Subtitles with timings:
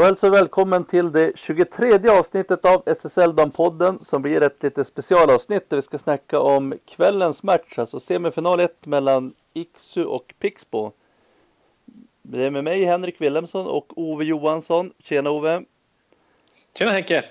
[0.00, 5.70] Då hälsar välkommen till det 23 avsnittet av SSL Dampodden som blir ett lite specialavsnitt
[5.70, 10.92] där vi ska snacka om kvällens match, alltså semifinal 1 mellan Iksu och Pixbo.
[12.22, 14.92] Det är med mig Henrik Wilhelmsson och Ove Johansson.
[14.98, 15.62] Tjena Ove!
[16.78, 17.24] Tjena Henke!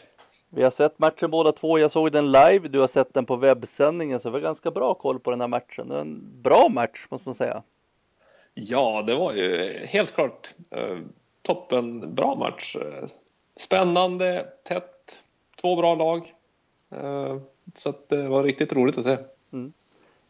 [0.50, 1.80] Vi har sett matchen båda två.
[1.80, 2.68] Jag såg den live.
[2.68, 5.48] Du har sett den på webbsändningen så vi har ganska bra koll på den här
[5.48, 5.92] matchen.
[5.92, 7.64] En bra match måste man säga.
[8.54, 10.98] Ja, det var ju helt klart eh,
[11.50, 12.76] toppen bra match.
[13.56, 15.20] Spännande, tätt,
[15.62, 16.34] två bra lag.
[16.90, 17.38] Eh,
[17.74, 19.18] så det var riktigt roligt att se.
[19.52, 19.74] Mm.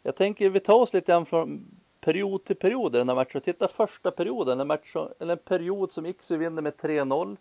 [0.04, 1.66] Jag tänker vi tar oss lite grann från
[2.02, 3.42] period till period i den här matchen.
[3.42, 7.38] Titta första perioden, en, match, eller en period som Iksu vinner med 3-0.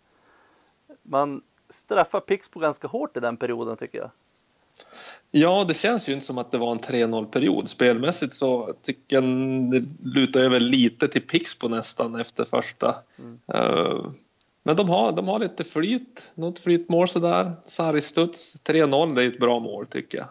[1.01, 4.09] Man straffar Pixbo ganska hårt i den perioden tycker jag.
[5.31, 7.69] Ja, det känns ju inte som att det var en 3-0 period.
[7.69, 9.23] Spelmässigt så tycker jag
[9.71, 12.95] det lutar över lite till Pixbo nästan efter första.
[13.19, 13.39] Mm.
[13.53, 14.11] Uh,
[14.63, 17.51] men de har, de har lite flyt, något flytmål sådär.
[17.65, 20.27] Sarri-studs, 3-0, det är ett bra mål tycker jag.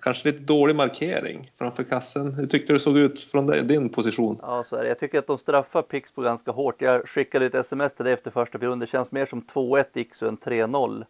[0.00, 2.34] Kanske lite dålig markering framför kassen.
[2.34, 4.38] Hur tyckte du det såg ut från din position?
[4.42, 4.88] Ja, så är det.
[4.88, 6.82] Jag tycker att de straffar Pixbo ganska hårt.
[6.82, 8.78] Jag skickade ett sms till dig efter första perioden.
[8.78, 11.04] Det känns mer som 2-1 Iksu än 3-0.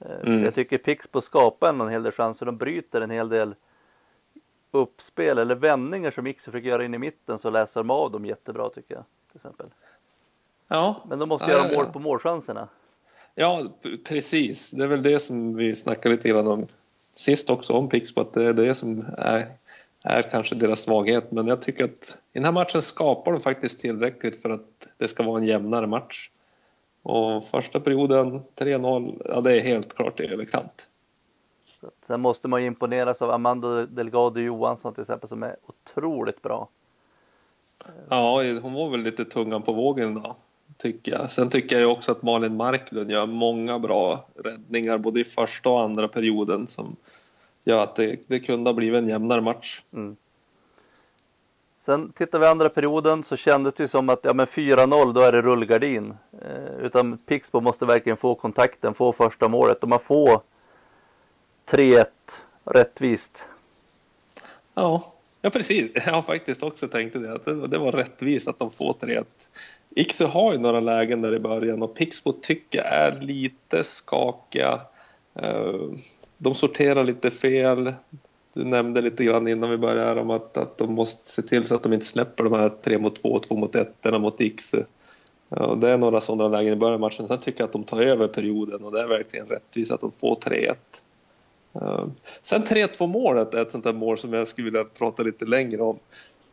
[0.00, 0.44] Eh, mm.
[0.44, 2.46] Jag tycker Pixbo skapar en hel del chanser.
[2.46, 3.54] De bryter en hel del
[4.70, 8.26] uppspel eller vändningar som Iksu försöker göra in i mitten så läser de av dem
[8.26, 9.04] jättebra tycker jag.
[9.28, 9.66] Till exempel.
[10.68, 11.04] Ja.
[11.08, 11.92] Men de måste ja, göra mål ja.
[11.92, 12.68] på målchanserna.
[13.34, 13.62] Ja,
[14.08, 14.70] precis.
[14.70, 16.66] Det är väl det som vi snackade lite grann om
[17.14, 19.46] sist också om Pixbo, att det är det som är,
[20.02, 21.30] är kanske deras svaghet.
[21.30, 25.08] Men jag tycker att i den här matchen skapar de faktiskt tillräckligt för att det
[25.08, 26.30] ska vara en jämnare match.
[27.02, 30.86] Och första perioden 3-0, ja det är helt klart i överkant.
[32.06, 36.68] Sen måste man ju imponeras av Amanda Delgado Johansson till exempel som är otroligt bra.
[38.08, 40.36] Ja, hon var väl lite tungan på vågen då,
[40.76, 41.30] tycker jag.
[41.30, 45.80] Sen tycker jag också att Malin Marklund gör många bra räddningar både i första och
[45.80, 46.96] andra perioden som
[47.64, 49.82] gör att det, det kunde ha blivit en jämnare match.
[49.92, 50.16] Mm.
[51.90, 55.32] Sen tittar vi andra perioden så kändes det som att ja, men 4-0 då är
[55.32, 56.14] det rullgardin.
[56.42, 60.40] Eh, utan Pixbo måste verkligen få kontakten, få första målet och man får
[61.70, 62.04] 3-1
[62.64, 63.44] rättvist.
[64.74, 65.90] Ja, ja precis.
[66.06, 67.32] Jag har faktiskt också tänkt det.
[67.32, 69.24] Att det, det var rättvist att de får 3-1.
[69.90, 74.80] Iksu har ju några lägen där i början och Pixbo tycker jag är lite skakiga.
[75.34, 75.74] Eh,
[76.38, 77.94] de sorterar lite fel
[78.52, 81.74] du nämnde lite grann innan vi började om att, att de måste se till så
[81.74, 84.82] att de inte släpper de här tre mot två, och 2 mot 1 mot Iksu.
[85.48, 87.28] Ja, det är några sådana lägen i början av matchen.
[87.28, 90.12] Sen tycker jag att de tar över perioden och det är verkligen rättvist att de
[90.12, 90.74] får 3-1.
[91.74, 92.12] Ehm,
[92.42, 95.82] sen 3-2 målet är ett sånt där mål som jag skulle vilja prata lite längre
[95.82, 95.98] om.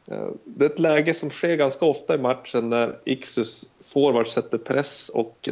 [0.08, 4.58] Ehm, det är ett läge som sker ganska ofta i matchen när Iksus forward sätter
[4.58, 5.50] press och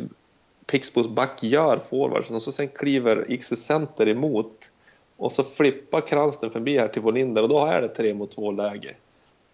[0.65, 4.71] Pixbos back gör forwardsen och så sen kliver Iksus center emot
[5.17, 8.51] och så flippar Kransten förbi här till Volinder och då är det tre mot två
[8.51, 8.95] läge.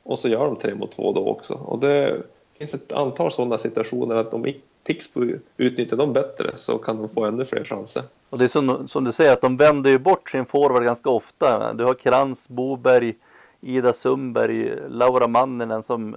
[0.04, 1.54] Och så gör de tre mot två då också.
[1.54, 2.22] Och det
[2.58, 4.46] finns ett antal sådana situationer att om
[4.84, 5.26] Pixbo
[5.58, 8.04] utnyttjar dem bättre så kan de få ännu fler chanser.
[8.30, 11.10] Och det är som, som du säger att de vänder ju bort sin forward ganska
[11.10, 11.74] ofta.
[11.74, 13.16] Du har Krans, Boberg,
[13.62, 16.16] Ida Sundberg, Laura Manninen som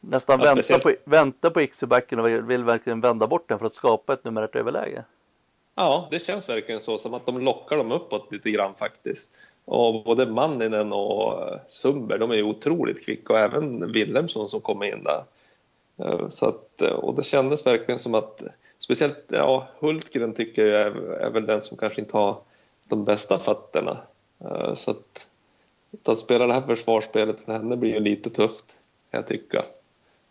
[0.00, 3.74] nästan ja, väntar, på, väntar på Iksu-backen och vill verkligen vända bort den för att
[3.74, 5.04] skapa ett numerärt överläge.
[5.74, 9.30] Ja, det känns verkligen så som att de lockar dem uppåt lite grann faktiskt.
[9.64, 14.60] Och både Manninen och eh, Sumber, de är ju otroligt kvicka och även Wilhelmsson som
[14.60, 15.24] kommer in där.
[15.98, 18.42] Eh, så att, eh, och det kändes verkligen som att
[18.78, 22.36] speciellt ja, Hultgren tycker jag är, är väl den som kanske inte har
[22.88, 23.98] de bästa fötterna.
[24.74, 25.28] Så att,
[26.04, 28.64] att spela det här försvarsspelet för henne blir ju lite tufft
[29.10, 29.64] kan jag tycka.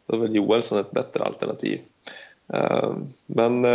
[0.06, 1.82] Då är väl Joelsson ett bättre alternativ.
[3.26, 3.66] Men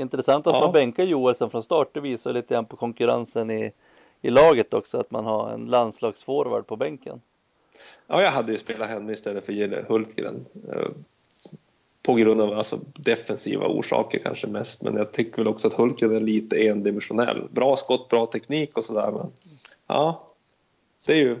[0.00, 0.60] Intressant att ja.
[0.60, 1.88] man bänkar Joelsson från start.
[1.92, 3.72] Det visar lite grann på konkurrensen i,
[4.20, 7.20] i laget också, att man har en landslagsforward på bänken.
[8.06, 10.46] Ja, jag hade ju spelat henne istället för Hultgren.
[10.72, 10.88] Eh,
[12.02, 16.16] på grund av alltså, defensiva orsaker kanske mest, men jag tycker väl också att Hultgren
[16.16, 17.48] är lite endimensionell.
[17.50, 19.32] Bra skott, bra teknik och sådär, men
[19.86, 20.28] ja,
[21.06, 21.36] det är ju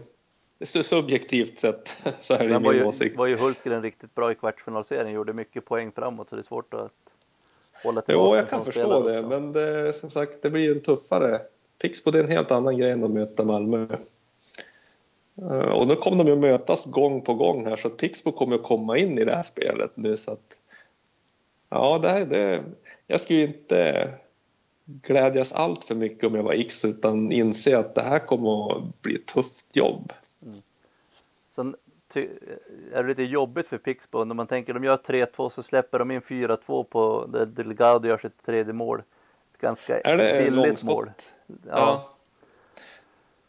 [0.82, 3.16] subjektivt sett så är det min var ju, åsikt.
[3.16, 6.74] var ju Hultgren riktigt bra i kvartsfinalserien, gjorde mycket poäng framåt så det är svårt
[6.74, 7.09] att
[7.84, 9.28] hålla Jo, jag kan förstå det, också.
[9.28, 11.40] men det, som sagt, det blir en tuffare.
[11.78, 13.86] Pixbo det är en helt annan grej än att möta Malmö.
[15.42, 18.56] Eh, och nu kommer de ju mötas gång på gång här så att Pixbo kommer
[18.56, 20.58] att komma in i det här spelet nu så att
[21.68, 22.64] ja, det, här, det
[23.06, 24.10] jag skulle inte
[24.84, 29.02] glädjas allt för mycket om jag var X utan inse att det här kommer att
[29.02, 30.12] bli ett tufft jobb.
[30.46, 30.62] Mm.
[31.54, 31.76] Sen
[32.16, 36.10] är det lite jobbigt för Pixbo när man tänker de gör 3-2 så släpper de
[36.10, 39.02] in 4-2 på där Delgado gör sitt tredje mål.
[39.54, 41.10] Ett ganska är det billigt mål.
[41.46, 41.54] Ja.
[41.66, 42.10] ja.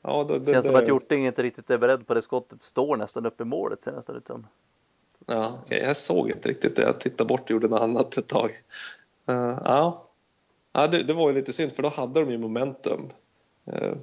[0.01, 2.63] ja det, det, Känns som att Hjorting inte riktigt är beredd på det skottet.
[2.63, 4.47] Står nästan uppe i målet ser nästan ut som.
[5.25, 5.79] Ja, okay.
[5.79, 6.81] jag såg inte riktigt det.
[6.81, 8.49] Jag tittade bort och gjorde något annat ett tag.
[9.29, 10.09] Uh, ja,
[10.71, 13.09] ja det, det, var ju lite synd för då hade de ju momentum.
[13.73, 13.93] Uh,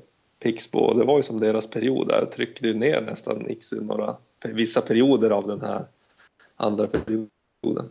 [0.43, 5.31] Pixbo, det var ju som deras period där, tryckte ner nästan Iksu några, vissa perioder
[5.31, 5.85] av den här
[6.57, 7.91] andra perioden.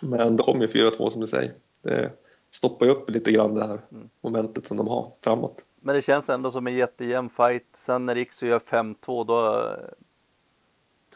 [0.00, 1.54] Men då kom ju 4-2 som du säger.
[1.82, 2.12] Det
[2.50, 4.08] stoppar ju upp lite grann det här mm.
[4.20, 5.64] momentet som de har framåt.
[5.80, 7.66] Men det känns ändå som en jättejämn fight.
[7.72, 9.70] Sen när Iksu gör 5-2 då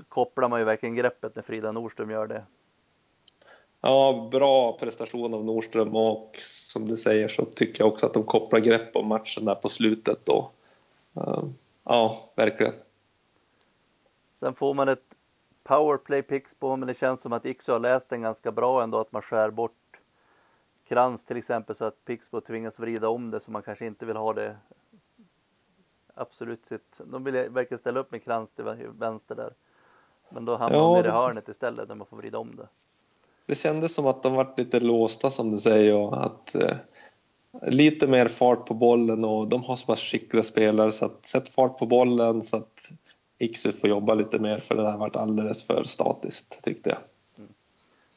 [0.08, 2.44] kopplar man ju verkligen greppet när Frida Nordström gör det.
[3.80, 8.22] Ja, bra prestation av Nordström och som du säger så tycker jag också att de
[8.22, 10.50] kopplar grepp om matchen där på slutet då.
[11.14, 11.54] Ehm,
[11.84, 12.74] ja, verkligen.
[14.40, 15.14] Sen får man ett
[15.62, 19.00] powerplay pix på, men det känns som att Iksu har läst den ganska bra ändå,
[19.00, 20.00] att man skär bort
[20.88, 24.16] Krans till exempel så att Pixbo tvingas vrida om det så man kanske inte vill
[24.16, 24.56] ha det
[26.14, 27.00] absolut sitt.
[27.04, 28.64] De vill verkligen ställa upp med Krans till
[28.98, 29.54] vänster där.
[30.28, 32.68] Men då hamnar ja, man i det hörnet istället när man får vrida om det
[33.50, 36.76] det kändes som att de varit lite låsta som du säger och att eh,
[37.62, 41.48] lite mer fart på bollen och de har så pass skickliga spelare så att sätt
[41.48, 42.92] fart på bollen så att
[43.40, 46.98] Iksu får jobba lite mer för det har varit alldeles för statiskt tyckte jag.
[47.38, 47.52] Mm.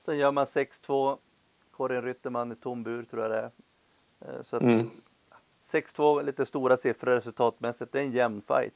[0.05, 1.17] Sen gör man 6-2,
[1.77, 3.51] Karin Rytterman i tom bur tror jag det är.
[4.21, 4.89] Eh, så mm.
[5.71, 8.73] 6-2, lite stora siffror resultatmässigt, det är en jämn fight.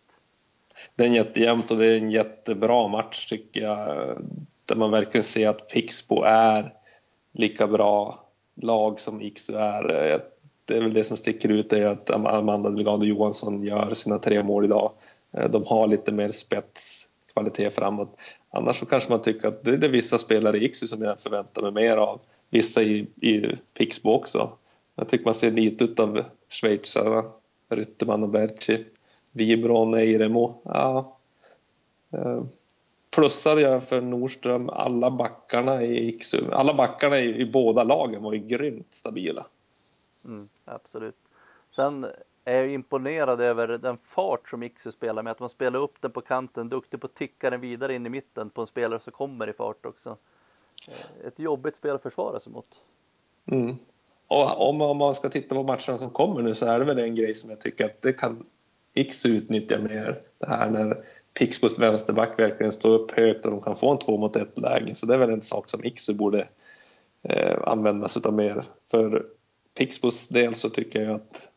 [0.95, 4.17] Det är en jättejämnt och det är en jättebra match tycker jag
[4.65, 6.73] där man verkligen ser att Pixbo är
[7.31, 8.23] lika bra
[8.55, 9.83] lag som Iksu är.
[10.65, 14.43] Det är väl det som sticker ut är att Amanda Delgado Johansson gör sina tre
[14.43, 14.91] mål idag.
[15.31, 18.17] Eh, de har lite mer spetskvalitet framåt.
[18.49, 21.61] Annars så kanske man tycker att det är vissa spelare i Iksu som jag förväntar
[21.61, 22.19] mig mer av.
[22.49, 24.51] Vissa i, i Pixbo också.
[24.95, 27.31] Jag tycker man ser lite av schweizarna,
[27.69, 28.85] Rytterman och Berci.
[29.31, 30.61] Vibron, Eiremo.
[30.63, 31.17] Ja.
[32.13, 32.43] Eh,
[33.15, 34.69] plussar jag för Nordström.
[34.69, 39.45] Alla backarna i Iksu, alla backarna i, i, båda lagen var ju grymt stabila.
[40.25, 41.15] Mm, absolut.
[41.75, 42.05] Sen
[42.47, 45.31] är jag imponerad över den fart som Iksu spelar med.
[45.31, 48.09] Att man spelar upp den på kanten, duktig på att ticka den vidare in i
[48.09, 50.17] mitten på en spelare som kommer i fart också.
[50.87, 52.81] Eh, ett jobbigt spel att försvara sig mot.
[53.51, 53.75] Mm.
[54.27, 56.99] Och om, om man ska titta på matcherna som kommer nu så är det väl
[56.99, 58.45] en grej som jag tycker att det kan
[58.93, 60.21] Iksu utnyttja mer.
[60.37, 61.03] Det här när
[61.33, 64.95] Pixbos vänsterback verkligen står upp högt och de kan få en två mot ett läge.
[64.95, 66.47] Så det är väl en sak som Iksu borde
[67.23, 68.63] eh, användas utav mer.
[68.91, 69.25] För
[69.77, 71.49] Pixbos del så tycker jag att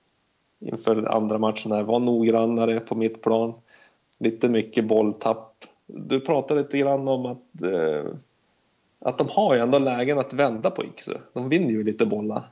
[0.60, 3.54] inför andra matchen här var noggrannare på mitt plan.
[4.18, 5.64] Lite mycket bolltapp.
[5.86, 8.12] Du pratade lite grann om att, eh,
[8.98, 11.14] att de har ju ändå lägen att vända på Iksu.
[11.32, 12.42] De vinner ju lite bollar.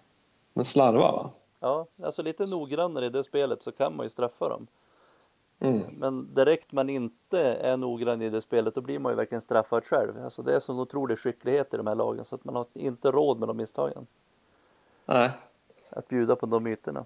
[0.52, 1.30] Men slarvar va?
[1.60, 4.66] Ja, alltså lite noggrannare i det spelet så kan man ju straffa dem.
[5.60, 5.80] Mm.
[5.98, 9.84] Men direkt man inte är noggrann i det spelet då blir man ju verkligen straffad
[9.84, 10.24] själv.
[10.24, 13.10] Alltså det är så otrolig skicklighet i de här lagen så att man har inte
[13.10, 14.06] råd med de misstagen.
[15.06, 15.30] Nej.
[15.90, 17.04] Att bjuda på de ytorna.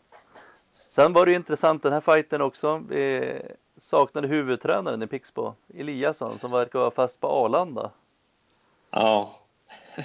[0.92, 2.82] Sen var det ju intressant den här fighten också.
[2.88, 3.32] Vi
[3.76, 7.90] saknade huvudtränaren i Pixbo, Eliasson, som verkar vara fast på Arlanda.
[8.90, 9.34] Ja.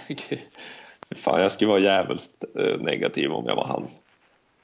[1.15, 3.87] Fan, jag skulle vara jävligt eh, negativ om jag var han.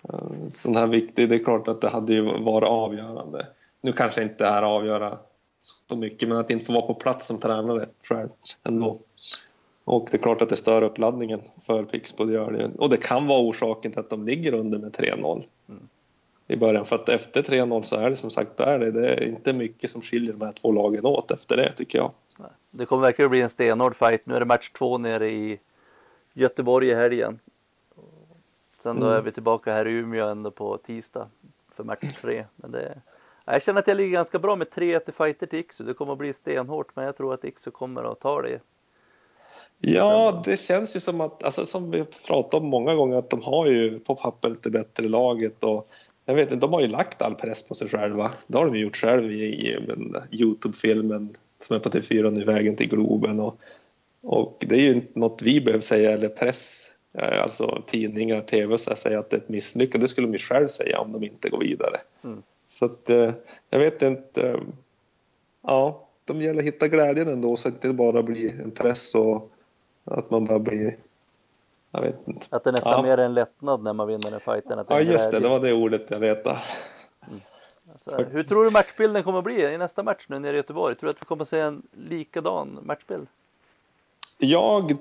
[0.10, 3.48] Eh, sån här viktig, det är klart att det hade ju varit avgörande
[3.84, 5.18] nu kanske inte är avgöra
[5.62, 8.30] så mycket, men att inte få vara på plats som tränare själv
[8.64, 9.00] ändå.
[9.84, 12.72] Och det är klart att det stör uppladdningen för Pixbo, det gör det.
[12.78, 15.90] Och det kan vara orsaken till att de ligger under med 3-0 mm.
[16.48, 16.86] I början.
[16.86, 19.92] För att efter 3-0 så är det som sagt, är det, det är inte mycket
[19.92, 22.12] som skiljer de här två lagen åt efter det tycker jag.
[22.72, 24.26] Det kommer verkligen bli en stenhård fight.
[24.26, 25.60] Nu är det match två nere i
[26.34, 27.40] Göteborg i helgen.
[28.84, 29.18] Sen då mm.
[29.18, 31.28] är vi tillbaka här i Umeå ändå på tisdag
[31.76, 32.46] för match tre.
[32.56, 33.02] Men det,
[33.46, 35.84] jag känner att jag ligger ganska bra med 3-1 fighter till Iksu.
[35.84, 38.60] Det kommer att bli stenhårt, men jag tror att Iksu kommer att ta det.
[39.80, 43.42] Ja, det känns ju som att, alltså, som vi pratat om många gånger, att de
[43.42, 45.90] har ju på pappret det bättre laget och
[46.26, 48.32] jag vet inte, de har ju lagt all press på sig själva.
[48.48, 49.78] Det har de ju gjort själv i, i
[50.32, 53.60] Youtube-filmen som är på TV4 nu, Vägen till Globen och,
[54.22, 58.78] och det är ju inte något vi behöver säga eller press, eh, alltså tidningar, tv,
[58.78, 60.04] så säga att det är ett misslyckande.
[60.04, 61.98] Det skulle de ju själv säga om de inte går vidare.
[62.24, 62.44] Mm.
[62.68, 63.32] Så att eh,
[63.70, 64.50] jag vet inte.
[64.50, 64.60] Eh,
[65.62, 69.16] ja, de gäller att hitta glädjen ändå så att det inte bara blir en press
[69.16, 69.52] och
[70.04, 70.96] att man bara blir
[71.94, 72.46] jag vet inte.
[72.50, 73.02] Att det nästan ja.
[73.02, 75.50] mer är en lättnad när man vinner en fight än att Ja, just det, det
[75.50, 76.58] var det ordet jag letade.
[77.28, 77.42] Mm.
[77.92, 80.96] Alltså, hur tror du matchbilden kommer att bli i nästa match nu nere i Göteborg?
[80.96, 83.28] Tror du att vi kommer att se en likadan matchbild?
[84.38, 84.92] Jag,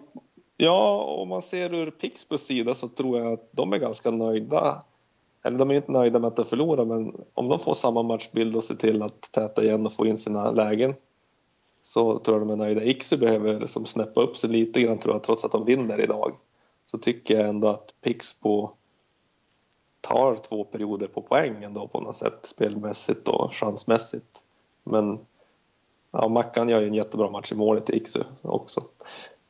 [0.56, 4.82] ja, om man ser ur Pixbos sida så tror jag att de är ganska nöjda.
[5.42, 8.56] Eller de är inte nöjda med att de förlorar, men om de får samma matchbild
[8.56, 10.94] och ser till att täta igen och få in sina lägen
[11.82, 12.84] så tror jag de är nöjda.
[12.84, 16.32] Iksu behöver som snäppa upp sig lite grann tror jag, trots att de vinner idag.
[16.92, 18.70] Så tycker jag ändå att Pixbo
[20.00, 24.42] tar två perioder på poäng ändå på något sätt spelmässigt och chansmässigt.
[24.84, 25.18] Men
[26.10, 28.84] ja, Mackan gör ju en jättebra match i målet i Iksu också.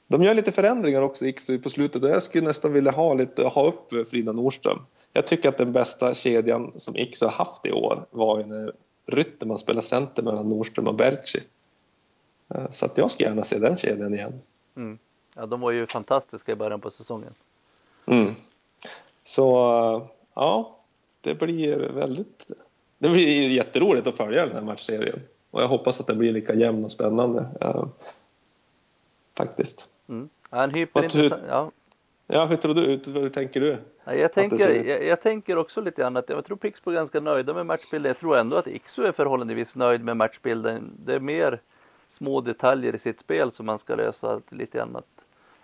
[0.07, 3.15] De gör lite förändringar också i Iksu på slutet och jag skulle nästan vilja ha,
[3.15, 4.79] lite, ha upp Frida Nordström.
[5.13, 8.73] Jag tycker att den bästa kedjan som Iksu har haft i år var ju när
[9.07, 11.41] Rytterman spelade center mellan Nordström och Berci.
[12.55, 14.41] Eh, så att jag skulle gärna se den kedjan igen.
[14.77, 14.99] Mm.
[15.35, 17.35] Ja, de var ju fantastiska i början på säsongen.
[18.07, 18.35] Mm.
[19.25, 19.43] Så
[20.35, 20.79] ja,
[21.21, 22.51] det blir väldigt...
[22.99, 25.21] Det blir jätteroligt att följa den här matchserien
[25.51, 27.47] och jag hoppas att det blir lika jämn och spännande.
[29.37, 29.89] Faktiskt.
[30.09, 30.29] Mm.
[30.51, 31.43] Ja, en hyperintressant...
[31.49, 31.71] Ja.
[32.27, 32.81] ja, hur tror du?
[32.81, 33.77] Hur, hur tänker du?
[34.05, 37.21] Ja, jag, tänker, jag, jag, tänker också lite grann att jag tror Pixbo är ganska
[37.21, 38.09] nöjda med matchbilden.
[38.11, 40.93] Jag tror ändå att Iksu är förhållandevis nöjd med matchbilden.
[41.05, 41.61] Det är mer
[42.09, 44.97] små detaljer i sitt spel som man ska lösa lite grann.
[44.97, 45.12] Att,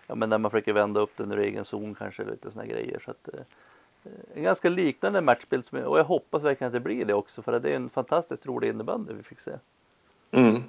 [0.08, 3.02] ja, men när man försöker vända upp den ur egen zon kanske lite sådana grejer.
[3.04, 3.40] Så att, eh,
[4.34, 7.60] en ganska liknande matchbild som, och jag hoppas verkligen att det blir det också för
[7.60, 9.50] det är en fantastiskt rolig innebandy vi fick se.
[10.30, 10.62] Mm.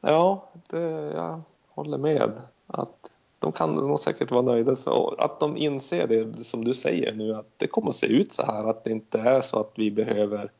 [0.00, 0.80] Ja, det,
[1.14, 2.32] jag håller med.
[2.66, 7.12] Att de kan nog säkert vara nöjda för att de inser det som du säger
[7.12, 9.72] nu att det kommer att se ut så här att det inte är så att
[9.74, 10.50] vi behöver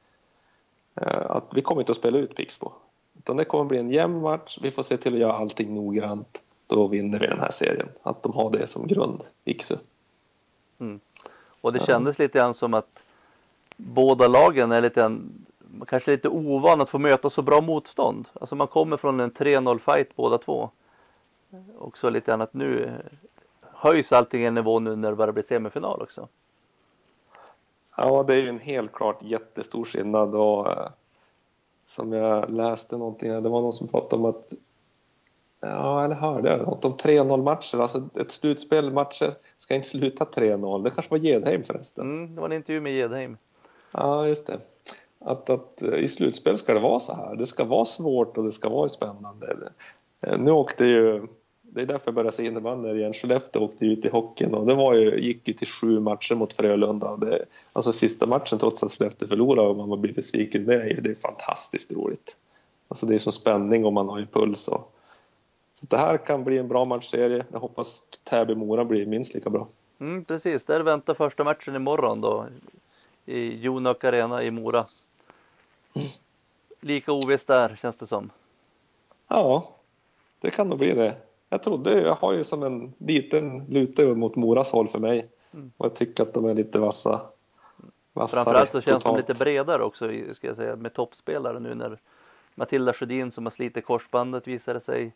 [0.94, 2.72] eh, att vi kommer inte att spela ut Pixbo.
[3.18, 4.58] Utan det kommer att bli en jämn match.
[4.62, 6.42] Vi får se till att göra allting noggrant.
[6.70, 7.88] Då vinner vi den här serien.
[8.02, 9.76] Att de har det som grund, Iksu.
[10.78, 11.00] Mm.
[11.60, 13.02] Och det kändes lite grann som att
[13.76, 15.46] båda lagen är lite grann,
[15.86, 18.28] kanske lite ovan att få möta så bra motstånd.
[18.32, 20.70] Alltså man kommer från en 3-0 fight båda två.
[21.78, 22.92] Också lite grann att nu
[23.60, 26.28] höjs allting en nivå nu när det börjar bli semifinal också.
[27.96, 30.88] Ja, det är ju en helt klart jättestor skillnad och eh,
[31.84, 34.52] som jag läste någonting, det var någon som pratade om att
[35.60, 37.78] Ja, eller hörde jag något om 3-0 matcher.
[37.78, 40.84] Alltså ett slutspel matcher ska inte sluta 3-0.
[40.84, 42.04] Det kanske var Gedheim förresten.
[42.04, 43.36] Mm, det var en intervju med Gedheim.
[43.92, 44.58] Ja, just det.
[45.24, 47.36] Att, att i slutspel ska det vara så här.
[47.36, 49.46] Det ska vara svårt och det ska vara spännande.
[50.20, 51.26] Eh, nu åkte ju,
[51.62, 53.12] det är därför jag började se innebandy igen.
[53.12, 56.52] Skellefteå åkte ut i hockeyn och det var ju, gick ju till sju matcher mot
[56.52, 57.16] Frölunda.
[57.16, 60.66] Det, alltså sista matchen trots att Skellefteå förlorade och man var blivit besviken.
[60.66, 62.36] Det är, det är fantastiskt roligt.
[62.88, 64.92] Alltså det är som spänning och man har ju puls och
[65.80, 67.44] så det här kan bli en bra matchserie.
[67.52, 69.68] Jag hoppas Täby-Mora blir minst lika bra.
[69.98, 72.46] Mm, precis, där väntar första matchen imorgon då
[73.26, 74.86] i Jonök Arena i Mora.
[75.94, 76.08] Mm.
[76.80, 78.30] Lika ovisst där känns det som.
[79.28, 79.70] Ja,
[80.40, 81.16] det kan nog bli det.
[81.48, 85.72] Jag trodde, jag har ju som en liten luta mot Moras håll för mig mm.
[85.76, 87.20] och jag tycker att de är lite vassa.
[88.12, 89.26] Vassare, Framförallt så känns totalt.
[89.26, 91.98] de lite bredare också ska jag säga med toppspelare nu när
[92.54, 95.12] Matilda Sjödin som har slitit korsbandet visade sig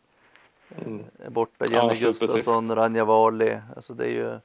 [0.86, 1.04] Mm.
[1.28, 3.58] Borta Jenny ja, Gustafsson, Ranja Wali.
[3.76, 4.38] Alltså det är ju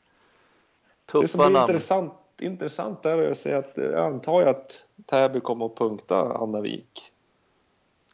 [1.06, 1.70] tuffa Det som blir namn.
[1.72, 7.12] intressant, intressant är att se att jag antar att Täby kommer att punkta Anna Wik.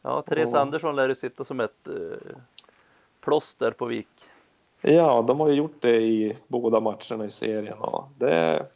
[0.02, 0.60] Ja, Therese och...
[0.60, 2.36] Andersson lär ju sitta som ett eh,
[3.20, 4.08] plåster på Vik.
[4.80, 8.66] Ja, de har ju gjort det i båda matcherna i serien och det,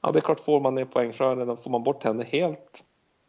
[0.00, 2.84] ja, det är klart får man ner poängskörden, får man bort henne helt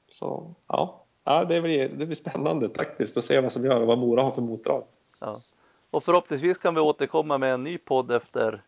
[0.10, 3.88] så ja, ja, det, blir, det blir spännande faktiskt att se vad som gör och
[3.88, 4.84] vad Mora har för motdrag.
[5.20, 5.42] Ja.
[5.92, 8.62] Och förhoppningsvis kan vi återkomma med en ny podd efter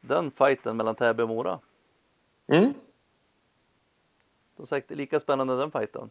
[0.00, 1.58] den fighten mellan Täby och Mora.
[2.46, 2.74] Mm.
[4.56, 6.10] Som sagt, lika spännande den fighten.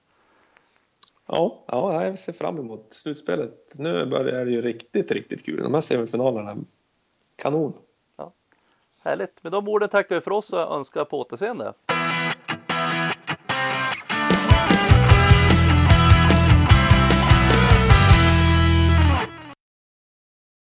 [1.26, 3.74] Ja, ja, jag ser fram emot slutspelet.
[3.78, 5.64] Nu börjar det ju riktigt, riktigt kul.
[5.64, 6.52] De här semifinalerna,
[7.36, 7.74] kanon.
[8.18, 8.32] Ja.
[9.02, 9.44] Härligt.
[9.44, 11.74] Med de orden tackar vi för oss och önskar på återseende.